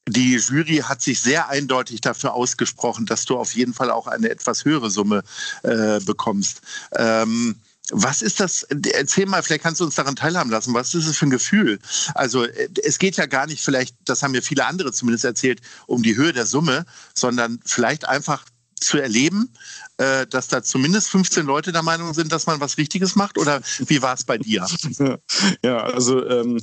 die 0.10 0.34
Jury 0.38 0.78
hat 0.78 1.04
sich 1.04 1.22
sehr 1.22 1.50
eindeutig 1.50 2.02
dafür 2.02 2.34
ausgesprochen, 2.34 3.06
dass 3.06 3.26
du 3.26 3.38
auf 3.38 3.54
jeden 3.54 3.76
Fall 3.76 3.92
auch 3.92 4.08
eine 4.08 4.32
etwas 4.32 4.66
höhere 4.66 4.90
Summe 4.90 5.24
äh, 5.62 6.00
bekommst. 6.00 6.62
Ähm, 6.96 7.56
was 7.92 8.22
ist 8.22 8.40
das? 8.40 8.64
Erzähl 8.64 9.26
mal, 9.26 9.44
vielleicht 9.44 9.64
kannst 9.64 9.80
du 9.80 9.86
uns 9.86 9.96
daran 9.96 10.16
teilhaben 10.16 10.50
lassen. 10.50 10.74
Was 10.74 10.94
ist 10.96 11.08
es 11.08 11.18
für 11.18 11.28
ein 11.28 11.32
Gefühl? 11.32 11.80
Also 12.14 12.46
äh, 12.46 12.70
es 12.84 12.98
geht 12.98 13.18
ja 13.18 13.26
gar 13.26 13.48
nicht, 13.48 13.64
vielleicht, 13.64 13.96
das 14.06 14.24
haben 14.24 14.32
mir 14.32 14.42
viele 14.42 14.66
andere 14.66 14.92
zumindest 14.92 15.26
erzählt, 15.26 15.62
um 15.88 16.02
die 16.04 16.16
Höhe 16.16 16.34
der 16.34 16.46
Summe, 16.46 16.86
sondern 17.14 17.60
vielleicht 17.66 18.08
einfach 18.08 18.46
zu 18.80 18.98
erleben, 18.98 19.54
äh, 19.98 20.28
dass 20.28 20.48
da 20.48 20.64
zumindest 20.64 21.10
15 21.10 21.46
Leute 21.46 21.72
der 21.72 21.84
Meinung 21.84 22.14
sind, 22.14 22.32
dass 22.32 22.46
man 22.46 22.60
was 22.60 22.78
Richtiges 22.78 23.16
macht? 23.16 23.38
Oder 23.38 23.62
wie 23.80 24.02
war 24.02 24.14
es 24.14 24.24
bei 24.24 24.38
dir? 24.38 24.66
Ja, 25.64 25.78
also 25.84 26.28
ähm, 26.28 26.60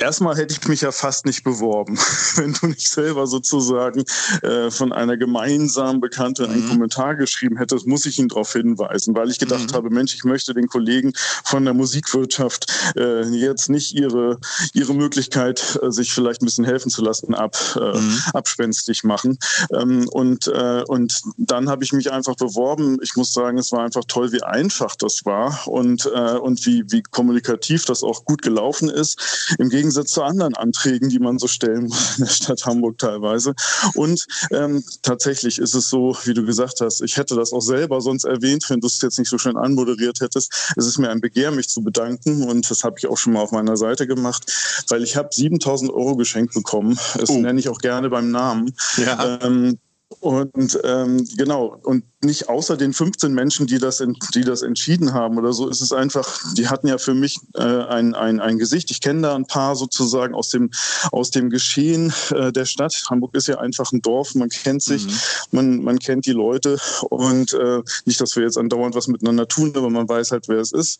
Erstmal 0.00 0.36
hätte 0.36 0.54
ich 0.54 0.68
mich 0.68 0.82
ja 0.82 0.92
fast 0.92 1.26
nicht 1.26 1.42
beworben, 1.42 1.98
wenn 2.36 2.52
du 2.52 2.68
nicht 2.68 2.88
selber 2.88 3.26
sozusagen 3.26 4.04
äh, 4.42 4.70
von 4.70 4.92
einer 4.92 5.16
gemeinsamen 5.16 6.00
Bekannten 6.00 6.44
mhm. 6.44 6.52
einen 6.52 6.68
Kommentar 6.68 7.16
geschrieben 7.16 7.58
hättest, 7.58 7.84
muss 7.84 8.06
ich 8.06 8.20
ihn 8.20 8.28
darauf 8.28 8.52
hinweisen, 8.52 9.16
weil 9.16 9.28
ich 9.28 9.40
gedacht 9.40 9.72
mhm. 9.72 9.74
habe, 9.74 9.90
Mensch, 9.90 10.14
ich 10.14 10.22
möchte 10.22 10.54
den 10.54 10.68
Kollegen 10.68 11.12
von 11.44 11.64
der 11.64 11.74
Musikwirtschaft 11.74 12.72
äh, 12.96 13.24
jetzt 13.24 13.70
nicht 13.70 13.92
ihre, 13.92 14.38
ihre 14.72 14.94
Möglichkeit, 14.94 15.76
äh, 15.82 15.90
sich 15.90 16.12
vielleicht 16.12 16.42
ein 16.42 16.46
bisschen 16.46 16.64
helfen 16.64 16.90
zu 16.90 17.02
lassen, 17.02 17.34
ab, 17.34 17.56
äh, 17.74 17.98
mhm. 17.98 18.20
abspenstig 18.34 19.02
machen. 19.02 19.36
Ähm, 19.72 20.08
und, 20.12 20.46
äh, 20.46 20.84
und 20.86 21.22
dann 21.38 21.68
habe 21.68 21.82
ich 21.82 21.92
mich 21.92 22.12
einfach 22.12 22.36
beworben. 22.36 22.98
Ich 23.02 23.16
muss 23.16 23.32
sagen, 23.32 23.58
es 23.58 23.72
war 23.72 23.84
einfach 23.84 24.04
toll, 24.06 24.30
wie 24.30 24.44
einfach 24.44 24.94
das 24.94 25.24
war 25.24 25.66
und, 25.66 26.08
äh, 26.14 26.36
und 26.36 26.64
wie, 26.66 26.84
wie 26.86 27.02
kommunikativ 27.02 27.84
das 27.84 28.04
auch 28.04 28.24
gut 28.24 28.42
gelaufen 28.42 28.88
ist. 28.88 29.56
Im 29.58 29.68
Gegenteil 29.68 29.87
Gegensatz 29.88 30.10
zu 30.10 30.22
anderen 30.22 30.54
Anträgen, 30.54 31.08
die 31.08 31.18
man 31.18 31.38
so 31.38 31.46
stellen 31.46 31.84
muss 31.84 32.18
in 32.18 32.24
der 32.24 32.30
Stadt 32.30 32.66
Hamburg 32.66 32.98
teilweise. 32.98 33.54
Und 33.94 34.26
ähm, 34.50 34.84
tatsächlich 35.02 35.58
ist 35.58 35.74
es 35.74 35.88
so, 35.88 36.14
wie 36.24 36.34
du 36.34 36.44
gesagt 36.44 36.82
hast, 36.82 37.00
ich 37.00 37.16
hätte 37.16 37.36
das 37.36 37.54
auch 37.54 37.62
selber 37.62 38.02
sonst 38.02 38.24
erwähnt, 38.24 38.68
wenn 38.68 38.80
du 38.80 38.86
es 38.86 39.00
jetzt 39.00 39.18
nicht 39.18 39.30
so 39.30 39.38
schön 39.38 39.56
anmoderiert 39.56 40.20
hättest. 40.20 40.72
Es 40.76 40.86
ist 40.86 40.98
mir 40.98 41.08
ein 41.08 41.22
Begehr, 41.22 41.52
mich 41.52 41.70
zu 41.70 41.80
bedanken 41.80 42.42
und 42.42 42.70
das 42.70 42.84
habe 42.84 42.96
ich 42.98 43.06
auch 43.06 43.16
schon 43.16 43.32
mal 43.32 43.40
auf 43.40 43.52
meiner 43.52 43.78
Seite 43.78 44.06
gemacht, 44.06 44.52
weil 44.88 45.02
ich 45.02 45.16
habe 45.16 45.30
7000 45.32 45.90
Euro 45.90 46.16
geschenkt 46.16 46.52
bekommen. 46.52 46.98
Das 47.16 47.30
oh. 47.30 47.38
nenne 47.38 47.58
ich 47.58 47.70
auch 47.70 47.78
gerne 47.78 48.10
beim 48.10 48.30
Namen. 48.30 48.74
Ja. 48.98 49.38
Ähm, 49.42 49.78
und 50.20 50.78
ähm, 50.84 51.26
genau, 51.36 51.78
und 51.84 52.04
nicht 52.20 52.48
außer 52.48 52.76
den 52.76 52.92
15 52.92 53.32
Menschen, 53.32 53.68
die 53.68 53.78
das, 53.78 54.02
die 54.34 54.42
das 54.42 54.62
entschieden 54.62 55.12
haben 55.12 55.38
oder 55.38 55.52
so, 55.52 55.68
ist 55.68 55.80
es 55.80 55.92
einfach, 55.92 56.40
die 56.56 56.68
hatten 56.68 56.88
ja 56.88 56.98
für 56.98 57.14
mich 57.14 57.38
äh, 57.54 57.62
ein, 57.62 58.14
ein, 58.14 58.40
ein 58.40 58.58
Gesicht. 58.58 58.90
Ich 58.90 59.00
kenne 59.00 59.22
da 59.22 59.36
ein 59.36 59.46
paar 59.46 59.76
sozusagen 59.76 60.34
aus 60.34 60.48
dem, 60.48 60.70
aus 61.12 61.30
dem 61.30 61.48
Geschehen 61.48 62.12
äh, 62.30 62.50
der 62.50 62.64
Stadt. 62.64 63.04
Hamburg 63.08 63.36
ist 63.36 63.46
ja 63.46 63.58
einfach 63.58 63.92
ein 63.92 64.02
Dorf, 64.02 64.34
man 64.34 64.48
kennt 64.48 64.82
sich, 64.82 65.06
mhm. 65.06 65.12
man, 65.52 65.82
man 65.84 65.98
kennt 66.00 66.26
die 66.26 66.32
Leute 66.32 66.78
und 67.08 67.52
äh, 67.52 67.82
nicht, 68.04 68.20
dass 68.20 68.34
wir 68.34 68.42
jetzt 68.42 68.58
andauernd 68.58 68.96
was 68.96 69.06
miteinander 69.06 69.46
tun, 69.46 69.72
aber 69.76 69.90
man 69.90 70.08
weiß 70.08 70.32
halt, 70.32 70.48
wer 70.48 70.58
es 70.58 70.72
ist. 70.72 70.98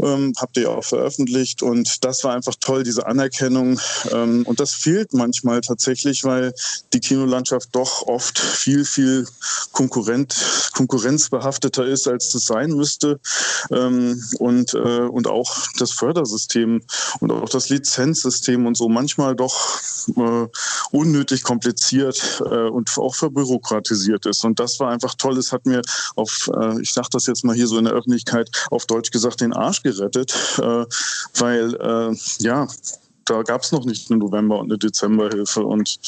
Ähm, 0.00 0.32
habt 0.38 0.56
ihr 0.56 0.64
ja 0.64 0.68
auch 0.70 0.84
veröffentlicht 0.84 1.62
und 1.62 2.02
das 2.04 2.24
war 2.24 2.34
einfach 2.34 2.54
toll, 2.58 2.84
diese 2.84 3.06
Anerkennung. 3.06 3.78
Ähm, 4.10 4.44
und 4.46 4.60
das 4.60 4.72
fehlt 4.72 5.12
manchmal 5.12 5.60
tatsächlich, 5.60 6.24
weil 6.24 6.54
die 6.94 7.00
Kinolandschaft 7.00 7.68
doch 7.72 8.06
oft 8.06 8.38
viel, 8.54 8.84
viel 8.84 9.26
Konkurrent 9.72 10.34
konkurrenzbehafteter 10.74 11.86
ist, 11.86 12.08
als 12.08 12.34
es 12.34 12.44
sein 12.44 12.70
müsste. 12.70 13.20
Ähm, 13.70 14.22
und, 14.38 14.74
äh, 14.74 15.02
und 15.02 15.26
auch 15.26 15.66
das 15.78 15.92
Fördersystem 15.92 16.82
und 17.20 17.32
auch 17.32 17.48
das 17.48 17.68
Lizenzsystem 17.68 18.66
und 18.66 18.76
so 18.76 18.88
manchmal 18.88 19.36
doch 19.36 19.80
äh, 20.16 20.46
unnötig 20.90 21.42
kompliziert 21.42 22.42
äh, 22.44 22.68
und 22.68 22.96
auch 22.98 23.14
verbürokratisiert 23.14 24.26
ist. 24.26 24.44
Und 24.44 24.60
das 24.60 24.80
war 24.80 24.90
einfach 24.90 25.14
toll. 25.14 25.38
Es 25.38 25.52
hat 25.52 25.66
mir 25.66 25.82
auf, 26.16 26.50
äh, 26.54 26.80
ich 26.80 26.92
sage 26.92 27.08
das 27.12 27.26
jetzt 27.26 27.44
mal 27.44 27.54
hier 27.54 27.66
so 27.66 27.78
in 27.78 27.84
der 27.84 27.94
Öffentlichkeit, 27.94 28.50
auf 28.70 28.86
Deutsch 28.86 29.10
gesagt, 29.10 29.40
den 29.40 29.52
Arsch 29.52 29.82
gerettet, 29.82 30.34
äh, 30.58 30.84
weil 31.38 31.74
äh, 31.74 32.16
ja, 32.40 32.66
da 33.24 33.42
gab 33.42 33.62
es 33.62 33.72
noch 33.72 33.84
nicht 33.84 34.10
eine 34.10 34.18
November- 34.18 34.58
und 34.58 34.70
eine 34.70 34.78
Dezemberhilfe. 34.78 35.64
Und 35.64 35.98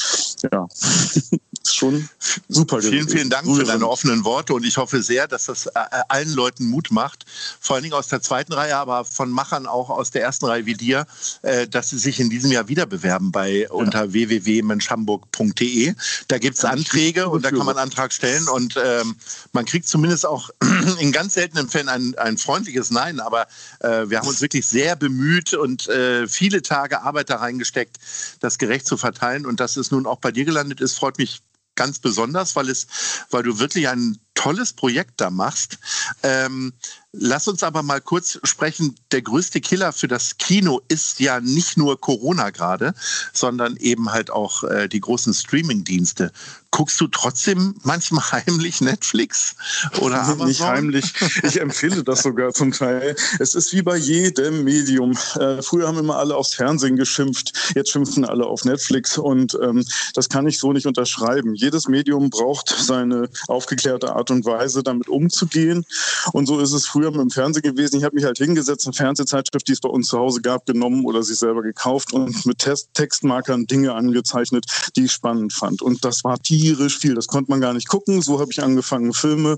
ja, 0.51 0.67
ist 0.71 1.75
schon 1.75 2.09
super. 2.47 2.81
Vielen, 2.81 3.07
vielen 3.07 3.29
Dank 3.29 3.45
für 3.45 3.63
deine 3.63 3.87
offenen 3.87 4.23
Worte 4.23 4.53
und 4.53 4.65
ich 4.65 4.77
hoffe 4.77 5.01
sehr, 5.01 5.27
dass 5.27 5.45
das 5.45 5.67
äh, 5.67 5.71
allen 6.09 6.33
Leuten 6.33 6.65
Mut 6.65 6.91
macht, 6.91 7.25
vor 7.59 7.75
allen 7.75 7.83
Dingen 7.83 7.95
aus 7.95 8.07
der 8.07 8.21
zweiten 8.21 8.53
Reihe, 8.53 8.75
aber 8.75 9.05
von 9.05 9.29
Machern 9.29 9.67
auch 9.67 9.89
aus 9.89 10.11
der 10.11 10.23
ersten 10.23 10.45
Reihe 10.45 10.65
wie 10.65 10.75
dir, 10.75 11.05
äh, 11.41 11.67
dass 11.67 11.89
sie 11.89 11.97
sich 11.97 12.19
in 12.19 12.29
diesem 12.29 12.51
Jahr 12.51 12.67
wieder 12.67 12.85
bewerben 12.85 13.31
bei 13.31 13.61
ja. 13.61 13.69
unter 13.71 14.13
www.menschhamburg.de. 14.13 15.93
Da 16.27 16.37
gibt 16.37 16.57
es 16.57 16.65
Anträge 16.65 17.29
und 17.29 17.43
da 17.43 17.49
kann 17.49 17.59
man 17.59 17.69
einen 17.69 17.89
Antrag 17.89 18.13
stellen 18.13 18.47
und 18.47 18.75
ähm, 18.83 19.15
man 19.53 19.65
kriegt 19.65 19.87
zumindest 19.87 20.25
auch 20.25 20.49
in 20.99 21.11
ganz 21.11 21.33
seltenen 21.33 21.69
Fällen 21.69 21.89
ein, 21.89 22.15
ein 22.17 22.37
freundliches 22.37 22.91
Nein, 22.91 23.19
aber 23.19 23.47
äh, 23.79 24.09
wir 24.09 24.19
haben 24.19 24.27
uns 24.27 24.41
wirklich 24.41 24.65
sehr 24.65 24.95
bemüht 24.95 25.53
und 25.53 25.87
äh, 25.87 26.27
viele 26.27 26.61
Tage 26.61 27.01
Arbeit 27.07 27.29
da 27.29 27.37
reingesteckt, 27.37 27.97
das 28.39 28.57
gerecht 28.57 28.85
zu 28.85 28.97
verteilen 28.97 29.45
und 29.45 29.59
dass 29.59 29.77
es 29.77 29.91
nun 29.91 30.05
auch 30.05 30.19
bei 30.19 30.31
dir 30.31 30.45
gelandet 30.45 30.81
ist, 30.81 30.95
freut 30.95 31.17
mich 31.17 31.41
ganz 31.75 31.99
besonders, 31.99 32.55
weil 32.55 32.69
es, 32.69 32.87
weil 33.29 33.43
du 33.43 33.59
wirklich 33.59 33.87
ein 33.87 34.19
tolles 34.33 34.73
Projekt 34.73 35.21
da 35.21 35.29
machst. 35.29 35.77
Ähm, 36.23 36.73
lass 37.19 37.47
uns 37.47 37.63
aber 37.63 37.83
mal 37.83 38.01
kurz 38.01 38.39
sprechen. 38.43 38.95
Der 39.11 39.21
größte 39.21 39.61
Killer 39.61 39.93
für 39.93 40.07
das 40.07 40.37
Kino 40.37 40.81
ist 40.87 41.19
ja 41.19 41.39
nicht 41.39 41.77
nur 41.77 41.99
Corona 41.99 42.49
gerade, 42.49 42.93
sondern 43.33 43.77
eben 43.77 44.11
halt 44.11 44.31
auch 44.31 44.63
äh, 44.63 44.87
die 44.87 44.99
großen 44.99 45.33
Streaming-Dienste. 45.33 46.31
Guckst 46.71 46.99
du 46.99 47.07
trotzdem 47.07 47.75
manchmal 47.83 48.23
heimlich 48.31 48.81
Netflix 48.81 49.55
oder 49.99 50.21
Amazon? 50.23 50.47
Nicht 50.47 50.61
heimlich. 50.61 51.13
Ich 51.43 51.59
empfehle 51.59 52.03
das 52.03 52.23
sogar 52.23 52.53
zum 52.53 52.71
Teil. 52.71 53.15
Es 53.39 53.55
ist 53.55 53.73
wie 53.73 53.81
bei 53.81 53.97
jedem 53.97 54.63
Medium. 54.63 55.17
Äh, 55.39 55.61
früher 55.61 55.87
haben 55.87 55.97
immer 55.97 56.17
alle 56.17 56.35
aufs 56.35 56.53
Fernsehen 56.53 56.95
geschimpft. 56.95 57.73
Jetzt 57.75 57.91
schimpfen 57.91 58.25
alle 58.25 58.45
auf 58.45 58.65
Netflix 58.65 59.17
und 59.17 59.57
ähm, 59.61 59.85
das 60.13 60.29
kann 60.29 60.47
ich 60.47 60.59
so 60.59 60.73
nicht 60.73 60.85
unterschreiben. 60.85 61.55
Jedes 61.55 61.87
Medium 61.87 62.29
braucht 62.29 62.69
seine 62.69 63.29
aufgeklärte 63.47 64.15
Art 64.15 64.29
und 64.31 64.45
Weise, 64.45 64.83
damit 64.83 65.07
umzugehen. 65.07 65.85
Und 66.33 66.45
so 66.45 66.59
ist 66.59 66.73
es 66.73 66.85
früher 66.85 67.06
mit 67.11 67.21
dem 67.21 67.29
Fernsehen 67.29 67.63
gewesen. 67.63 67.97
Ich 67.97 68.03
habe 68.03 68.15
mich 68.15 68.25
halt 68.25 68.37
hingesetzt, 68.37 68.85
eine 68.85 68.93
Fernsehzeitschrift, 68.93 69.67
die 69.67 69.73
es 69.73 69.79
bei 69.79 69.89
uns 69.89 70.07
zu 70.07 70.17
Hause 70.17 70.41
gab, 70.41 70.65
genommen 70.65 71.05
oder 71.05 71.23
sich 71.23 71.37
selber 71.37 71.61
gekauft 71.61 72.13
und 72.13 72.45
mit 72.45 72.59
Test 72.59 72.89
Textmarkern 72.93 73.67
Dinge 73.67 73.93
angezeichnet, 73.93 74.65
die 74.95 75.05
ich 75.05 75.11
spannend 75.11 75.53
fand. 75.53 75.81
Und 75.81 76.03
das 76.03 76.23
war 76.23 76.39
tierisch 76.39 76.97
viel. 76.97 77.15
Das 77.15 77.27
konnte 77.27 77.51
man 77.51 77.61
gar 77.61 77.73
nicht 77.73 77.87
gucken. 77.87 78.21
So 78.21 78.39
habe 78.39 78.51
ich 78.51 78.63
angefangen, 78.63 79.13
Filme 79.13 79.57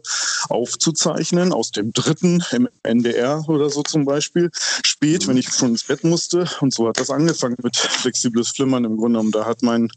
aufzuzeichnen 0.50 1.54
aus 1.54 1.72
dem 1.72 1.94
dritten 1.94 2.44
im 2.52 2.68
NDR 2.84 3.44
oder 3.48 3.70
so 3.70 3.84
zum 3.84 4.06
Beispiel. 4.06 4.50
Spät, 4.86 5.28
wenn 5.28 5.38
ich 5.38 5.50
schon 5.54 5.70
ins 5.72 5.84
Bett 5.84 6.04
musste. 6.04 6.50
Und 6.62 6.74
so 6.74 6.88
hat 6.88 7.00
das 7.00 7.10
angefangen 7.10 7.56
mit 7.64 7.76
flexibles 7.76 8.50
Flimmern 8.50 8.86
im 8.86 8.98
Grunde 8.98 9.20
genommen. 9.20 9.32
Da 9.32 9.46
hat 9.46 9.62
mein, 9.62 9.90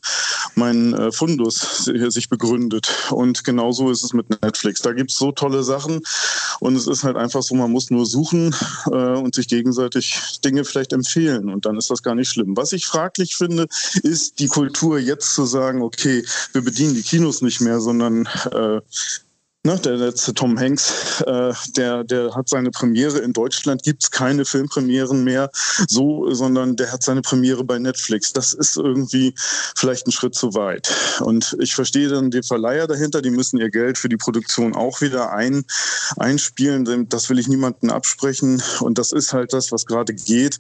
mein 0.55 0.95
äh, 0.95 1.13
Fundus 1.13 1.85
sich 1.85 2.29
begründet. 2.29 2.89
Und 3.11 3.45
genauso 3.45 3.91
ist 3.91 4.05
es 4.05 4.13
mit 4.13 4.31
Netflix. 4.43 4.83
Da 4.83 4.93
gibt 4.93 5.11
es 5.11 5.17
so 5.17 5.33
tolle 5.33 5.63
Sachen. 5.63 6.01
Und 6.61 6.77
es 6.77 6.87
ist 6.87 7.05
halt 7.05 7.17
einfach 7.17 7.42
so, 7.43 7.55
man 7.55 7.71
muss 7.71 7.91
nur 7.91 8.07
suchen 8.07 8.55
äh, 8.87 9.19
und 9.19 9.35
sich 9.35 9.49
gegenseitig 9.49 10.41
Dinge 10.45 10.65
vielleicht 10.65 10.93
empfehlen. 10.93 11.49
Und 11.49 11.67
dann 11.67 11.77
ist 11.77 11.91
das 11.91 12.03
gar 12.03 12.15
nicht 12.15 12.29
schlimm. 12.29 12.57
Was 12.57 12.73
ich 12.73 12.87
fraglich 12.87 13.37
finde, 13.37 13.67
ist 14.03 14.39
die 14.39 14.49
Kultur 14.49 14.99
jetzt 14.99 15.35
zu 15.35 15.45
sagen, 15.45 15.83
okay, 15.83 16.25
wir 16.53 16.63
bedienen 16.63 16.95
die 16.95 17.03
Kinos 17.03 17.43
nicht 17.43 17.61
mehr, 17.61 17.81
sondern 17.81 18.27
äh, 18.53 18.81
Ne, 19.65 19.79
der 19.79 19.97
letzte 19.97 20.35
Tom 20.35 20.59
Hanks, 20.59 21.21
äh, 21.25 21.53
der, 21.77 22.03
der 22.03 22.35
hat 22.35 22.49
seine 22.49 22.73
Premiere 22.73 23.21
in 23.21 23.33
Deutschland, 23.33 23.85
gibt's 23.85 24.11
keine 24.11 24.45
Filmpremieren 24.45 25.23
mehr 25.23 25.53
so, 25.87 26.35
sondern 26.35 26.75
der 26.75 26.91
hat 26.91 27.05
seine 27.05 27.23
Premiere 27.23 27.63
bei 27.63 27.79
Netflix. 27.79 28.33
Das 28.33 28.55
ist 28.55 28.77
irgendwie 28.77 29.35
vielleicht 29.77 30.09
ein 30.09 30.11
Schritt 30.11 30.35
zu 30.35 30.55
weit. 30.55 30.93
Und 31.21 31.57
ich 31.61 31.77
verstehe 31.77 32.09
dann 32.09 32.33
den 32.33 32.43
Verleiher 32.43 32.89
dahinter, 32.89 33.23
die 33.23 33.31
müssen 33.31 33.57
ihr 33.61 33.71
Geld 33.71 33.99
für 33.99 34.09
die 34.09 34.17
Produktion 34.17 34.75
auch 34.75 35.01
wieder 35.01 35.31
ein, 35.31 35.65
einspielen. 36.17 37.09
Das 37.09 37.31
will 37.31 37.39
ich 37.39 37.47
niemandem 37.47 37.91
absprechen. 37.91 38.61
Und 38.81 38.99
das 38.99 39.13
ist 39.13 39.33
halt 39.33 39.53
das, 39.53 39.71
was 39.71 39.87
gerade 39.87 40.13
geht. 40.13 40.59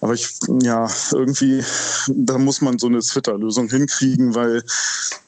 Aber 0.00 0.14
ich, 0.14 0.28
ja, 0.62 0.88
irgendwie, 1.10 1.64
da 2.06 2.38
muss 2.38 2.60
man 2.60 2.78
so 2.78 2.86
eine 2.86 3.00
Twitter-Lösung 3.00 3.68
hinkriegen, 3.68 4.36
weil 4.36 4.62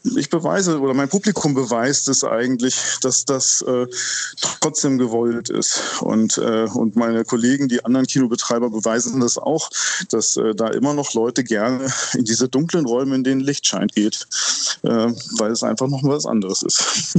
ich 0.05 0.31
beweise 0.31 0.79
oder 0.81 0.95
mein 0.95 1.09
Publikum 1.09 1.55
beweist 1.55 2.09
es 2.09 2.25
eigentlich, 2.25 3.00
dass 3.01 3.25
das 3.25 3.63
äh, 3.63 3.87
trotzdem 4.61 4.99
gewollt 4.99 5.51
ist. 5.51 5.81
Und, 6.01 6.39
äh, 6.39 6.67
und 6.73 6.97
meine 6.97 7.25
Kollegen, 7.25 7.69
die 7.69 7.85
anderen 7.85 8.07
Kinobetreiber, 8.07 8.71
beweisen 8.71 9.21
das 9.21 9.39
auch, 9.39 9.71
dass 10.11 10.37
äh, 10.37 10.55
da 10.55 10.69
immer 10.69 10.95
noch 10.95 11.15
Leute 11.15 11.45
gerne 11.45 11.93
in 12.15 12.25
diese 12.25 12.49
dunklen 12.49 12.87
Räume, 12.87 13.15
in 13.15 13.25
denen 13.25 13.41
Licht 13.41 13.67
scheint, 13.67 13.95
geht, 13.95 14.27
äh, 14.83 14.89
weil 15.39 15.51
es 15.53 15.63
einfach 15.63 15.89
noch 15.89 16.03
was 16.05 16.27
anderes 16.27 16.63
ist. 16.63 17.19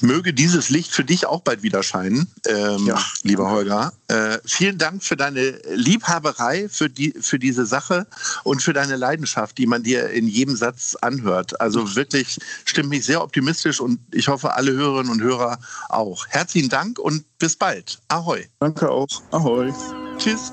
Möge 0.02 0.32
dieses 0.32 0.68
Licht 0.68 0.92
für 0.92 1.04
dich 1.04 1.26
auch 1.26 1.40
bald 1.40 1.62
wieder 1.62 1.82
scheinen, 1.82 2.28
ähm, 2.46 2.86
ja. 2.86 2.98
lieber 3.22 3.50
Holger. 3.50 3.92
Äh, 4.08 4.38
vielen 4.44 4.78
Dank 4.78 5.02
für 5.02 5.16
deine 5.16 5.58
Liebhaberei, 5.74 6.68
für, 6.68 6.88
die, 6.88 7.14
für 7.20 7.38
diese 7.38 7.66
Sache 7.66 8.06
und 8.44 8.62
für 8.62 8.72
deine 8.72 8.96
Leidenschaft, 8.96 9.58
die 9.58 9.66
man 9.66 9.82
dir 9.82 10.10
in 10.10 10.28
jedem 10.28 10.56
Satz 10.56 10.96
anhört. 11.00 11.60
Also 11.60 11.96
wirklich 11.96 12.38
stimmt 12.64 12.90
mich 12.90 13.04
sehr 13.04 13.22
optimistisch 13.22 13.80
und 13.80 13.98
ich 14.12 14.28
hoffe, 14.28 14.54
alle 14.54 14.72
Hörerinnen 14.96 15.12
und 15.12 15.22
Hörer 15.22 15.58
auch. 15.88 16.26
Herzlichen 16.28 16.68
Dank 16.68 16.98
und 16.98 17.24
bis 17.38 17.56
bald. 17.56 17.98
Ahoi. 18.08 18.46
Danke 18.60 18.90
auch. 18.90 19.06
Ahoi. 19.30 19.72
Tschüss. 20.16 20.52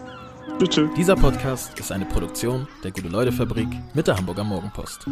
Bitte. 0.59 0.89
Dieser 0.97 1.15
Podcast 1.15 1.79
ist 1.79 1.91
eine 1.91 2.05
Produktion 2.05 2.67
der 2.83 2.91
Gute-Leute-Fabrik 2.91 3.69
mit 3.93 4.07
der 4.07 4.17
Hamburger 4.17 4.43
Morgenpost. 4.43 5.07